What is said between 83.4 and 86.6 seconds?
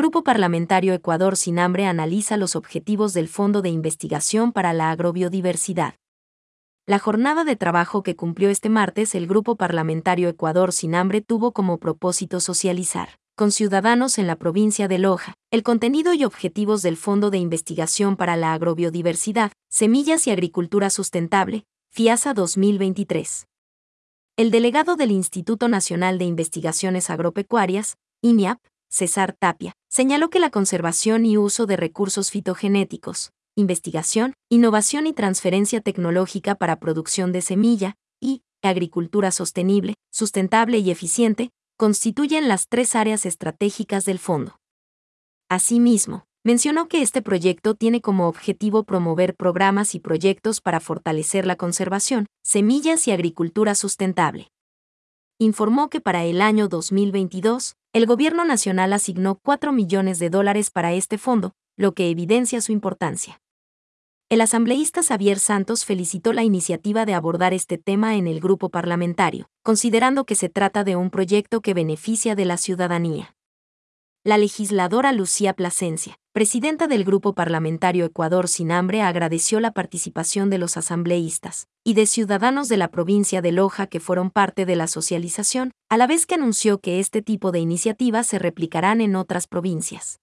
de Loja que fueron parte de la socialización, a la vez que